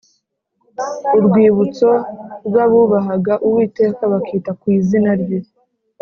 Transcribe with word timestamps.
urwibutso 1.17 1.89
rw’abubahaga 2.47 3.33
Uwiteka 3.45 4.01
bakita 4.13 4.51
ku 4.59 4.65
izina 4.77 5.11
rye. 5.21 5.39